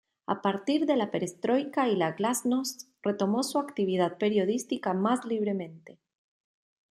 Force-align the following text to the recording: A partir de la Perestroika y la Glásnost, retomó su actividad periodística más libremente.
A 0.25 0.35
partir 0.45 0.87
de 0.87 0.95
la 0.97 1.11
Perestroika 1.11 1.87
y 1.87 1.95
la 1.95 2.13
Glásnost, 2.13 2.89
retomó 3.03 3.43
su 3.43 3.59
actividad 3.59 4.17
periodística 4.17 4.95
más 4.95 5.25
libremente. 5.25 5.99